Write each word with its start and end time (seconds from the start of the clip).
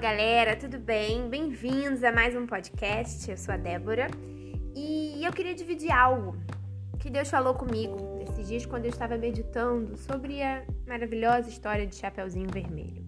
galera, 0.00 0.56
tudo 0.56 0.78
bem? 0.78 1.28
Bem-vindos 1.28 2.02
a 2.02 2.10
mais 2.10 2.34
um 2.34 2.46
podcast. 2.46 3.30
Eu 3.30 3.36
sou 3.36 3.52
a 3.52 3.58
Débora 3.58 4.06
e 4.74 5.22
eu 5.22 5.30
queria 5.30 5.54
dividir 5.54 5.92
algo 5.92 6.38
que 6.98 7.10
Deus 7.10 7.28
falou 7.28 7.52
comigo 7.52 8.18
esses 8.22 8.48
dias 8.48 8.64
quando 8.64 8.86
eu 8.86 8.88
estava 8.88 9.18
meditando 9.18 9.98
sobre 9.98 10.42
a 10.42 10.64
maravilhosa 10.86 11.50
história 11.50 11.86
de 11.86 11.96
Chapeuzinho 11.96 12.48
Vermelho. 12.48 13.04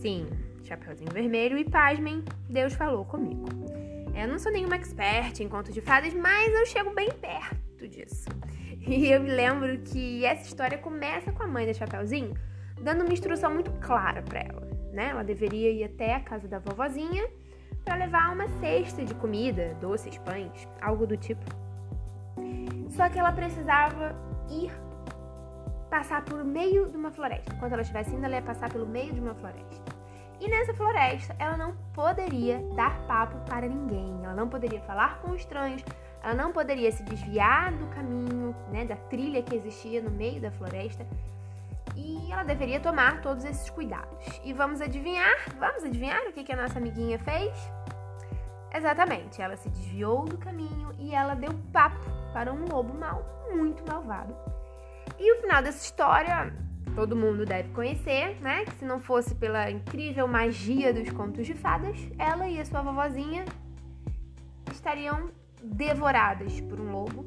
Sim, 0.00 0.26
Chapeuzinho 0.64 1.12
Vermelho 1.12 1.56
e 1.56 1.64
pasmem, 1.64 2.24
Deus 2.50 2.74
falou 2.74 3.04
comigo. 3.04 3.46
Eu 4.12 4.26
não 4.26 4.40
sou 4.40 4.50
nenhuma 4.50 4.74
expert 4.74 5.38
em 5.38 5.48
contos 5.48 5.72
de 5.72 5.80
fadas, 5.80 6.12
mas 6.14 6.52
eu 6.52 6.66
chego 6.66 6.92
bem 6.92 7.12
perto 7.12 7.86
disso. 7.86 8.28
E 8.80 9.06
eu 9.12 9.20
me 9.20 9.30
lembro 9.30 9.78
que 9.82 10.24
essa 10.24 10.48
história 10.48 10.78
começa 10.78 11.30
com 11.30 11.44
a 11.44 11.46
mãe 11.46 11.64
da 11.64 11.74
Chapeuzinho 11.74 12.34
dando 12.82 13.02
uma 13.04 13.12
instrução 13.12 13.54
muito 13.54 13.70
clara 13.80 14.20
para 14.20 14.40
ela 14.40 14.67
né? 14.98 15.10
Ela 15.10 15.22
deveria 15.22 15.70
ir 15.70 15.84
até 15.84 16.16
a 16.16 16.20
casa 16.20 16.48
da 16.48 16.58
vovozinha 16.58 17.24
para 17.84 17.94
levar 17.94 18.32
uma 18.32 18.48
cesta 18.58 19.04
de 19.04 19.14
comida, 19.14 19.76
doces, 19.80 20.18
pães, 20.18 20.68
algo 20.82 21.06
do 21.06 21.16
tipo. 21.16 21.44
Só 22.90 23.08
que 23.08 23.16
ela 23.16 23.30
precisava 23.30 24.16
ir 24.50 24.72
passar 25.88 26.24
por 26.24 26.44
meio 26.44 26.90
de 26.90 26.96
uma 26.96 27.12
floresta. 27.12 27.54
Quando 27.60 27.74
ela 27.74 27.82
estivesse 27.82 28.12
indo, 28.12 28.24
ela 28.24 28.34
ia 28.34 28.42
passar 28.42 28.72
pelo 28.72 28.86
meio 28.86 29.14
de 29.14 29.20
uma 29.20 29.34
floresta. 29.36 29.96
E 30.40 30.48
nessa 30.48 30.74
floresta, 30.74 31.34
ela 31.38 31.56
não 31.56 31.76
poderia 31.94 32.58
dar 32.74 33.00
papo 33.06 33.38
para 33.48 33.68
ninguém. 33.68 34.18
Ela 34.24 34.34
não 34.34 34.48
poderia 34.48 34.80
falar 34.80 35.20
com 35.20 35.32
estranhos. 35.34 35.84
Ela 36.22 36.34
não 36.34 36.52
poderia 36.52 36.90
se 36.90 37.04
desviar 37.04 37.72
do 37.72 37.86
caminho, 37.86 38.54
né, 38.72 38.84
da 38.84 38.96
trilha 38.96 39.42
que 39.42 39.54
existia 39.54 40.02
no 40.02 40.10
meio 40.10 40.40
da 40.40 40.50
floresta 40.50 41.06
e 41.98 42.30
ela 42.30 42.44
deveria 42.44 42.78
tomar 42.78 43.20
todos 43.20 43.44
esses 43.44 43.68
cuidados. 43.68 44.40
E 44.44 44.52
vamos 44.52 44.80
adivinhar? 44.80 45.36
Vamos 45.58 45.82
adivinhar 45.82 46.22
o 46.28 46.32
que, 46.32 46.44
que 46.44 46.52
a 46.52 46.56
nossa 46.56 46.78
amiguinha 46.78 47.18
fez? 47.18 47.52
Exatamente, 48.72 49.42
ela 49.42 49.56
se 49.56 49.68
desviou 49.68 50.24
do 50.24 50.38
caminho 50.38 50.94
e 50.98 51.12
ela 51.12 51.34
deu 51.34 51.52
papo 51.72 52.04
para 52.32 52.52
um 52.52 52.66
lobo 52.66 52.94
mau, 52.94 53.24
muito 53.52 53.82
malvado. 53.90 54.36
E 55.18 55.32
o 55.32 55.40
final 55.40 55.62
dessa 55.62 55.84
história 55.84 56.54
todo 56.94 57.16
mundo 57.16 57.44
deve 57.44 57.70
conhecer, 57.70 58.40
né? 58.40 58.64
Que 58.64 58.72
se 58.72 58.84
não 58.84 59.00
fosse 59.00 59.34
pela 59.34 59.70
incrível 59.70 60.28
magia 60.28 60.92
dos 60.92 61.10
contos 61.10 61.46
de 61.46 61.54
fadas, 61.54 61.96
ela 62.18 62.46
e 62.48 62.60
a 62.60 62.64
sua 62.64 62.82
vovozinha 62.82 63.44
estariam 64.70 65.30
devoradas 65.62 66.60
por 66.60 66.78
um 66.78 66.92
lobo, 66.92 67.24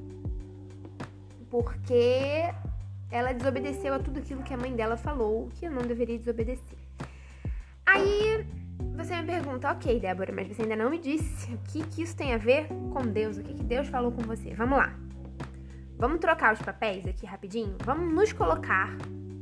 porque 1.49 2.53
ela 3.11 3.33
desobedeceu 3.33 3.93
a 3.93 3.99
tudo 3.99 4.19
aquilo 4.19 4.41
que 4.41 4.53
a 4.53 4.57
mãe 4.57 4.73
dela 4.73 4.95
falou 4.95 5.49
que 5.55 5.65
eu 5.65 5.71
não 5.71 5.81
deveria 5.81 6.17
desobedecer. 6.17 6.77
Aí 7.85 8.47
você 8.95 9.15
me 9.17 9.25
pergunta, 9.25 9.69
ok, 9.71 9.99
Débora, 9.99 10.31
mas 10.33 10.47
você 10.47 10.61
ainda 10.61 10.75
não 10.75 10.89
me 10.89 10.97
disse 10.97 11.53
o 11.53 11.57
que, 11.69 11.85
que 11.87 12.03
isso 12.03 12.15
tem 12.15 12.33
a 12.33 12.37
ver 12.37 12.67
com 12.91 13.01
Deus, 13.01 13.37
o 13.37 13.43
que, 13.43 13.53
que 13.53 13.63
Deus 13.63 13.87
falou 13.87 14.11
com 14.11 14.21
você. 14.21 14.53
Vamos 14.53 14.77
lá. 14.77 14.95
Vamos 15.97 16.19
trocar 16.19 16.53
os 16.53 16.61
papéis 16.61 17.05
aqui 17.05 17.25
rapidinho? 17.25 17.75
Vamos 17.83 18.13
nos 18.13 18.33
colocar 18.33 18.89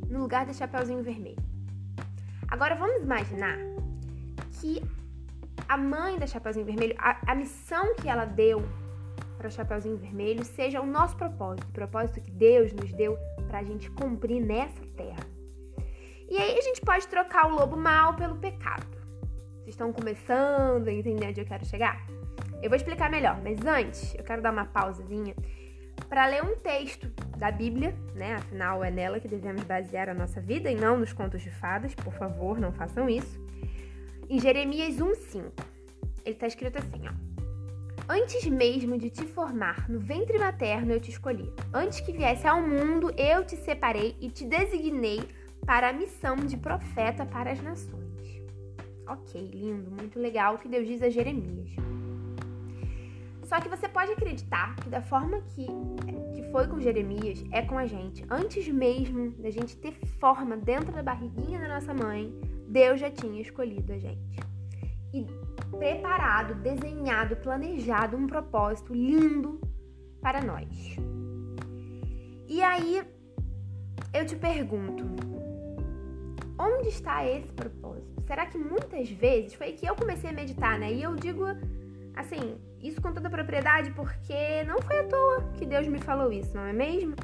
no 0.09 0.19
lugar 0.19 0.45
do 0.45 0.53
Chapeuzinho 0.53 1.03
Vermelho. 1.03 1.41
Agora 2.47 2.75
vamos 2.75 3.03
imaginar 3.03 3.57
que 4.59 4.81
a 5.67 5.77
mãe 5.77 6.17
da 6.17 6.25
Chapeuzinho 6.25 6.65
Vermelho, 6.65 6.95
a, 6.97 7.17
a 7.31 7.35
missão 7.35 7.95
que 7.95 8.09
ela 8.09 8.25
deu 8.25 8.63
para 9.39 9.49
Chapeuzinho 9.49 9.97
Vermelho 9.97 10.43
seja 10.43 10.81
o 10.81 10.85
nosso 10.85 11.15
propósito, 11.15 11.69
o 11.69 11.71
propósito 11.71 12.19
que 12.19 12.29
Deus 12.29 12.73
nos 12.73 12.91
deu 12.91 13.17
para 13.47 13.59
a 13.59 13.63
gente 13.63 13.89
cumprir 13.91 14.41
nessa 14.41 14.85
terra. 14.97 15.25
E 16.29 16.37
aí 16.37 16.57
a 16.57 16.61
gente 16.61 16.81
pode 16.81 17.07
trocar 17.07 17.47
o 17.47 17.55
lobo 17.55 17.77
mal 17.77 18.15
pelo 18.15 18.35
pecado. 18.35 18.85
Vocês 19.53 19.69
estão 19.69 19.93
começando 19.93 20.89
a 20.89 20.91
entender 20.91 21.27
onde 21.27 21.39
eu 21.39 21.45
quero 21.45 21.65
chegar? 21.65 22.05
Eu 22.61 22.69
vou 22.69 22.75
explicar 22.75 23.09
melhor, 23.09 23.41
mas 23.41 23.65
antes 23.65 24.13
eu 24.13 24.23
quero 24.25 24.41
dar 24.41 24.51
uma 24.51 24.65
pausazinha 24.65 25.33
para 26.09 26.25
ler 26.27 26.43
um 26.43 26.57
texto 26.57 27.07
da 27.37 27.49
Bíblia, 27.49 27.95
né? 28.13 28.35
Afinal, 28.35 28.83
é 28.83 28.91
nela 28.91 29.19
que 29.21 29.27
devemos 29.27 29.63
basear 29.63 30.09
a 30.09 30.13
nossa 30.13 30.41
vida 30.41 30.69
e 30.69 30.75
não 30.75 30.97
nos 30.97 31.13
contos 31.13 31.41
de 31.41 31.49
fadas. 31.49 31.95
Por 31.95 32.13
favor, 32.13 32.59
não 32.59 32.73
façam 32.73 33.09
isso. 33.09 33.39
Em 34.29 34.37
Jeremias 34.37 34.97
1,5, 34.97 35.51
ele 36.25 36.35
está 36.35 36.45
escrito 36.45 36.77
assim, 36.77 37.07
ó. 37.07 37.28
Antes 38.11 38.43
mesmo 38.47 38.97
de 38.97 39.11
te 39.11 39.23
formar 39.23 39.87
no 39.87 39.99
ventre 39.99 40.39
materno, 40.39 40.91
eu 40.91 40.99
te 40.99 41.11
escolhi. 41.11 41.53
Antes 41.71 41.99
que 41.99 42.11
viesse 42.11 42.47
ao 42.47 42.59
mundo, 42.59 43.13
eu 43.15 43.45
te 43.45 43.55
separei 43.55 44.17
e 44.19 44.31
te 44.31 44.45
designei 44.45 45.21
para 45.63 45.89
a 45.89 45.93
missão 45.93 46.35
de 46.35 46.57
profeta 46.57 47.23
para 47.23 47.51
as 47.51 47.61
nações. 47.61 48.41
Ok, 49.07 49.39
lindo, 49.53 49.91
muito 49.91 50.19
legal 50.19 50.55
o 50.55 50.57
que 50.57 50.67
Deus 50.67 50.87
diz 50.87 51.03
a 51.03 51.09
Jeremias. 51.11 51.69
Só 53.43 53.61
que 53.61 53.69
você 53.69 53.87
pode 53.87 54.11
acreditar 54.13 54.75
que 54.77 54.89
da 54.89 55.03
forma 55.03 55.41
que, 55.41 55.67
que 56.33 56.51
foi 56.51 56.67
com 56.67 56.79
Jeremias, 56.79 57.45
é 57.51 57.61
com 57.61 57.77
a 57.77 57.85
gente. 57.85 58.25
Antes 58.27 58.67
mesmo 58.69 59.33
da 59.37 59.51
gente 59.51 59.77
ter 59.77 59.93
forma 60.19 60.57
dentro 60.57 60.91
da 60.91 61.03
barriguinha 61.03 61.59
da 61.59 61.67
nossa 61.67 61.93
mãe, 61.93 62.33
Deus 62.67 62.99
já 62.99 63.11
tinha 63.11 63.39
escolhido 63.39 63.93
a 63.93 63.99
gente. 63.99 64.39
E 65.13 65.27
preparado, 65.79 66.53
desenhado, 66.55 67.37
planejado 67.37 68.17
um 68.17 68.27
propósito 68.27 68.93
lindo 68.93 69.59
para 70.21 70.41
nós. 70.41 70.97
E 72.47 72.61
aí 72.61 73.01
eu 74.13 74.25
te 74.25 74.35
pergunto, 74.35 75.05
onde 76.59 76.89
está 76.89 77.25
esse 77.25 77.51
propósito? 77.53 78.21
Será 78.27 78.45
que 78.45 78.57
muitas 78.57 79.09
vezes 79.09 79.53
foi 79.53 79.71
que 79.71 79.85
eu 79.85 79.95
comecei 79.95 80.29
a 80.29 80.33
meditar, 80.33 80.77
né? 80.77 80.91
E 80.91 81.01
eu 81.01 81.15
digo 81.15 81.45
assim, 82.15 82.57
isso 82.81 83.01
com 83.01 83.13
toda 83.13 83.29
propriedade 83.29 83.91
porque 83.91 84.63
não 84.65 84.81
foi 84.81 84.99
à 84.99 85.03
toa 85.05 85.43
que 85.57 85.65
Deus 85.65 85.87
me 85.87 85.99
falou 85.99 86.31
isso, 86.31 86.53
não 86.55 86.65
é 86.65 86.73
mesmo? 86.73 87.15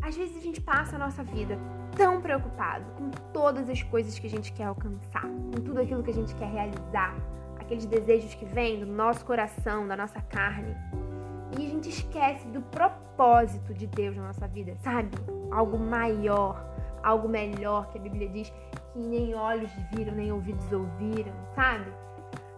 Às 0.00 0.16
vezes 0.16 0.36
a 0.36 0.40
gente 0.40 0.60
passa 0.60 0.94
a 0.96 0.98
nossa 0.98 1.24
vida 1.24 1.58
tão 1.96 2.20
preocupado 2.20 2.84
com 2.96 3.10
todas 3.32 3.68
as 3.68 3.82
coisas 3.82 4.18
que 4.18 4.26
a 4.26 4.30
gente 4.30 4.52
quer 4.52 4.64
alcançar, 4.64 5.22
com 5.22 5.60
tudo 5.62 5.80
aquilo 5.80 6.02
que 6.02 6.10
a 6.10 6.14
gente 6.14 6.34
quer 6.34 6.50
realizar, 6.50 7.14
aqueles 7.58 7.86
desejos 7.86 8.34
que 8.34 8.44
vêm 8.44 8.80
do 8.80 8.86
nosso 8.86 9.24
coração, 9.24 9.86
da 9.86 9.96
nossa 9.96 10.20
carne. 10.20 10.76
E 11.58 11.66
a 11.66 11.68
gente 11.68 11.88
esquece 11.88 12.46
do 12.48 12.60
propósito 12.62 13.72
de 13.72 13.86
Deus 13.86 14.16
na 14.16 14.26
nossa 14.26 14.46
vida, 14.48 14.76
sabe? 14.82 15.10
Algo 15.50 15.78
maior, 15.78 16.64
algo 17.02 17.28
melhor 17.28 17.88
que 17.90 17.98
a 17.98 18.00
Bíblia 18.00 18.28
diz 18.28 18.52
que 18.92 18.98
nem 18.98 19.34
olhos 19.34 19.70
viram, 19.92 20.14
nem 20.14 20.32
ouvidos 20.32 20.70
ouviram, 20.72 21.32
sabe? 21.54 21.92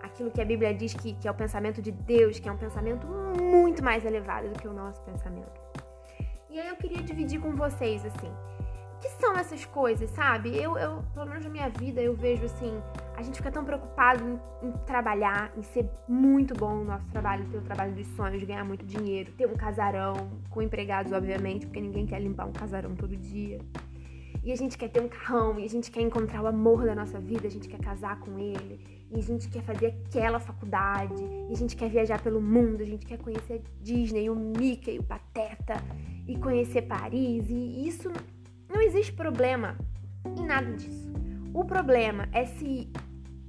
Aquilo 0.03 0.31
que 0.31 0.41
a 0.41 0.45
Bíblia 0.45 0.73
diz 0.73 0.95
que, 0.95 1.15
que 1.15 1.29
é 1.29 1.31
o 1.31 1.35
pensamento 1.35 1.83
de 1.83 1.93
Deus, 1.93 2.39
que 2.39 2.49
é 2.49 2.53
um 2.53 2.57
pensamento 2.57 3.07
muito 3.07 3.85
mais 3.85 4.05
elevado 4.05 4.49
do 4.49 4.59
que 4.59 4.67
o 4.67 4.73
nosso 4.73 5.03
pensamento. 5.03 5.61
E 6.49 6.59
aí 6.59 6.69
eu 6.69 6.77
queria 6.77 7.03
dividir 7.03 7.39
com 7.39 7.55
vocês, 7.55 8.05
assim, 8.07 8.33
que 9.01 9.09
são 9.21 9.37
essas 9.37 9.65
coisas, 9.65 10.09
sabe? 10.11 10.57
Eu, 10.57 10.77
eu, 10.79 11.03
pelo 11.13 11.27
menos 11.27 11.45
na 11.45 11.51
minha 11.51 11.69
vida, 11.69 12.01
eu 12.01 12.15
vejo 12.15 12.45
assim, 12.45 12.81
a 13.17 13.23
gente 13.23 13.37
fica 13.37 13.51
tão 13.51 13.65
preocupado 13.65 14.23
em, 14.25 14.69
em, 14.69 14.73
trabalhar, 14.87 15.53
em 15.57 15.63
ser 15.63 15.89
muito 16.09 16.55
bom 16.55 16.77
no 16.77 16.85
nosso 16.85 17.07
trabalho, 17.07 17.47
ter 17.51 17.59
o 17.59 17.63
trabalho 17.63 17.95
dos 17.95 18.07
sonhos, 18.09 18.43
ganhar 18.43 18.65
muito 18.65 18.85
dinheiro, 18.85 19.33
ter 19.33 19.47
um 19.47 19.55
casarão, 19.55 20.31
com 20.51 20.63
empregados, 20.63 21.13
obviamente, 21.13 21.67
porque 21.67 21.81
ninguém 21.81 22.07
quer 22.07 22.21
limpar 22.21 22.47
um 22.47 22.53
casarão 22.53 22.95
todo 22.95 23.17
dia. 23.17 23.59
E 24.43 24.53
a 24.53 24.57
gente 24.57 24.79
quer 24.79 24.89
ter 24.89 25.01
um 25.01 25.09
carrão, 25.09 25.59
e 25.59 25.65
a 25.65 25.69
gente 25.69 25.91
quer 25.91 26.03
encontrar 26.03 26.41
o 26.41 26.47
amor 26.47 26.85
da 26.85 26.95
nossa 26.95 27.19
vida, 27.19 27.49
a 27.49 27.51
gente 27.51 27.69
quer 27.69 27.81
casar 27.81 28.21
com 28.21 28.39
ele, 28.39 28.81
e 29.11 29.19
a 29.19 29.23
gente 29.23 29.49
quer 29.49 29.63
fazer 29.63 29.95
aquela 30.07 30.39
faculdade, 30.39 31.21
e 31.49 31.53
a 31.53 31.57
gente 31.57 31.75
quer 31.75 31.91
viajar 31.91 32.23
pelo 32.23 32.41
mundo, 32.41 32.81
a 32.83 32.87
gente 32.87 33.05
quer 33.05 33.19
conhecer 33.19 33.55
a 33.55 33.83
Disney, 33.83 34.31
o 34.31 34.37
Mickey, 34.37 34.99
o 34.99 35.03
Pateta, 35.03 35.75
e 36.29 36.39
conhecer 36.39 36.83
Paris, 36.83 37.45
e 37.49 37.89
isso 37.89 38.11
não 38.69 38.81
existe 38.81 39.13
problema 39.13 39.77
em 40.25 40.45
nada 40.45 40.73
disso. 40.73 41.13
O 41.55 41.65
problema 41.65 42.29
é 42.33 42.45
se 42.45 42.91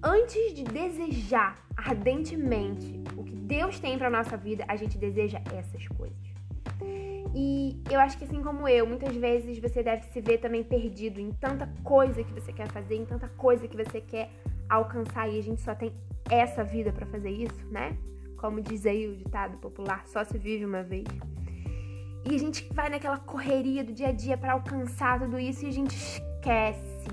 antes 0.01 0.53
de 0.53 0.63
desejar 0.63 1.57
ardentemente 1.75 3.03
o 3.15 3.23
que 3.23 3.35
Deus 3.35 3.79
tem 3.79 3.97
para 3.97 4.09
nossa 4.09 4.37
vida, 4.37 4.63
a 4.67 4.75
gente 4.75 4.97
deseja 4.97 5.41
essas 5.53 5.87
coisas. 5.89 6.17
E 7.35 7.81
eu 7.91 7.99
acho 7.99 8.17
que 8.17 8.23
assim 8.23 8.41
como 8.41 8.67
eu, 8.67 8.87
muitas 8.87 9.15
vezes 9.15 9.59
você 9.59 9.83
deve 9.83 10.03
se 10.07 10.21
ver 10.21 10.39
também 10.39 10.63
perdido 10.63 11.19
em 11.19 11.31
tanta 11.31 11.67
coisa 11.83 12.23
que 12.23 12.33
você 12.33 12.51
quer 12.53 12.67
fazer, 12.69 12.95
em 12.95 13.05
tanta 13.05 13.27
coisa 13.29 13.67
que 13.67 13.77
você 13.77 14.01
quer 14.01 14.29
alcançar 14.69 15.27
e 15.29 15.37
a 15.37 15.43
gente 15.43 15.61
só 15.61 15.75
tem 15.75 15.93
essa 16.29 16.63
vida 16.63 16.91
para 16.91 17.05
fazer 17.05 17.29
isso, 17.29 17.65
né? 17.69 17.97
Como 18.37 18.61
diz 18.61 18.85
aí 18.85 19.07
o 19.07 19.15
ditado 19.15 19.57
popular, 19.57 20.07
só 20.07 20.23
se 20.23 20.37
vive 20.37 20.65
uma 20.65 20.83
vez. 20.83 21.05
E 22.25 22.35
a 22.35 22.37
gente 22.37 22.67
vai 22.73 22.89
naquela 22.89 23.17
correria 23.17 23.83
do 23.83 23.93
dia 23.93 24.09
a 24.09 24.11
dia 24.11 24.37
para 24.37 24.53
alcançar 24.53 25.19
tudo 25.19 25.39
isso 25.39 25.65
e 25.65 25.69
a 25.69 25.71
gente 25.71 25.95
esquece 25.95 27.07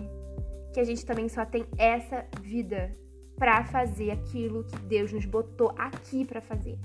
que 0.72 0.80
a 0.80 0.84
gente 0.84 1.06
também 1.06 1.28
só 1.28 1.44
tem 1.44 1.64
essa 1.78 2.26
vida 2.42 2.96
para 3.36 3.64
fazer 3.64 4.10
aquilo 4.10 4.64
que 4.64 4.76
Deus 4.80 5.12
nos 5.12 5.24
botou 5.24 5.72
aqui 5.78 6.24
para 6.24 6.40
fazer. 6.40 6.78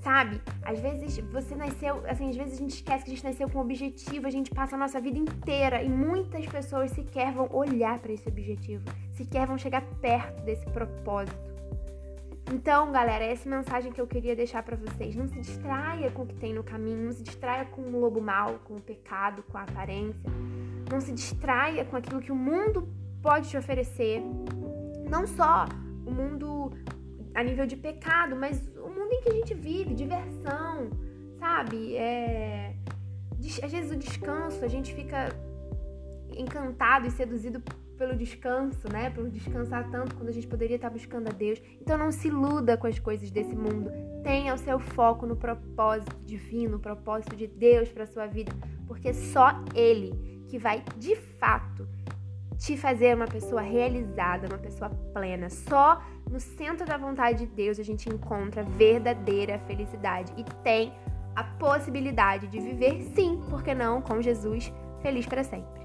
Sabe? 0.00 0.40
Às 0.62 0.78
vezes 0.80 1.18
você 1.30 1.54
nasceu, 1.54 2.02
assim, 2.08 2.30
às 2.30 2.36
vezes 2.36 2.54
a 2.54 2.56
gente 2.56 2.74
esquece 2.74 3.04
que 3.04 3.10
a 3.10 3.14
gente 3.14 3.24
nasceu 3.24 3.50
com 3.50 3.58
um 3.58 3.62
objetivo, 3.62 4.26
a 4.26 4.30
gente 4.30 4.50
passa 4.50 4.76
a 4.76 4.78
nossa 4.78 5.00
vida 5.00 5.18
inteira 5.18 5.82
e 5.82 5.88
muitas 5.88 6.46
pessoas 6.46 6.92
sequer 6.92 7.32
vão 7.32 7.48
olhar 7.52 7.98
para 7.98 8.12
esse 8.12 8.26
objetivo, 8.28 8.84
sequer 9.12 9.46
vão 9.46 9.58
chegar 9.58 9.82
perto 10.00 10.42
desse 10.44 10.64
propósito. 10.66 11.47
Então, 12.52 12.90
galera, 12.90 13.24
essa 13.24 13.48
mensagem 13.48 13.92
que 13.92 14.00
eu 14.00 14.06
queria 14.06 14.34
deixar 14.34 14.62
para 14.62 14.76
vocês. 14.76 15.14
Não 15.14 15.28
se 15.28 15.38
distraia 15.40 16.10
com 16.10 16.22
o 16.22 16.26
que 16.26 16.34
tem 16.34 16.54
no 16.54 16.64
caminho, 16.64 17.04
não 17.04 17.12
se 17.12 17.22
distraia 17.22 17.66
com 17.66 17.82
o 17.82 18.00
lobo 18.00 18.20
mau, 18.20 18.58
com 18.64 18.76
o 18.76 18.80
pecado, 18.80 19.42
com 19.42 19.58
a 19.58 19.62
aparência. 19.62 20.30
Não 20.90 21.00
se 21.00 21.12
distraia 21.12 21.84
com 21.84 21.96
aquilo 21.96 22.20
que 22.20 22.32
o 22.32 22.36
mundo 22.36 22.88
pode 23.22 23.50
te 23.50 23.56
oferecer. 23.56 24.22
Não 25.10 25.26
só 25.26 25.66
o 26.06 26.10
mundo 26.10 26.72
a 27.34 27.42
nível 27.42 27.66
de 27.66 27.76
pecado, 27.76 28.34
mas 28.34 28.66
o 28.76 28.88
mundo 28.88 29.12
em 29.12 29.20
que 29.20 29.28
a 29.28 29.34
gente 29.34 29.54
vive, 29.54 29.94
diversão, 29.94 30.88
sabe? 31.38 31.96
É... 31.96 32.74
Às 33.62 33.70
vezes 33.70 33.92
o 33.92 33.96
descanso, 33.96 34.64
a 34.64 34.68
gente 34.68 34.94
fica 34.94 35.28
encantado 36.34 37.06
e 37.06 37.10
seduzido 37.10 37.62
pelo 37.98 38.16
descanso, 38.16 38.90
né? 38.90 39.10
Pelo 39.10 39.28
descansar 39.28 39.90
tanto 39.90 40.14
quando 40.14 40.28
a 40.28 40.32
gente 40.32 40.46
poderia 40.46 40.76
estar 40.76 40.88
buscando 40.88 41.28
a 41.28 41.32
Deus. 41.32 41.60
Então 41.80 41.98
não 41.98 42.12
se 42.12 42.28
iluda 42.28 42.76
com 42.76 42.86
as 42.86 42.98
coisas 42.98 43.30
desse 43.30 43.54
mundo. 43.54 43.90
Tenha 44.22 44.54
o 44.54 44.58
seu 44.58 44.78
foco 44.78 45.26
no 45.26 45.36
propósito 45.36 46.16
divino, 46.24 46.72
no 46.72 46.78
propósito 46.78 47.34
de 47.34 47.46
Deus 47.46 47.88
para 47.88 48.06
sua 48.06 48.26
vida, 48.26 48.52
porque 48.86 49.12
só 49.12 49.50
ele 49.74 50.44
que 50.46 50.58
vai 50.58 50.82
de 50.96 51.16
fato 51.16 51.86
te 52.56 52.76
fazer 52.76 53.14
uma 53.14 53.26
pessoa 53.26 53.60
realizada, 53.60 54.48
uma 54.48 54.58
pessoa 54.58 54.90
plena. 55.12 55.50
Só 55.50 56.02
no 56.30 56.40
centro 56.40 56.86
da 56.86 56.96
vontade 56.96 57.46
de 57.46 57.46
Deus 57.46 57.78
a 57.78 57.82
gente 57.82 58.08
encontra 58.08 58.62
verdadeira 58.62 59.58
felicidade 59.60 60.32
e 60.36 60.44
tem 60.62 60.92
a 61.34 61.44
possibilidade 61.44 62.48
de 62.48 62.58
viver, 62.58 63.00
sim, 63.14 63.40
porque 63.48 63.72
não, 63.72 64.02
com 64.02 64.20
Jesus, 64.20 64.72
feliz 65.00 65.24
para 65.24 65.44
sempre. 65.44 65.77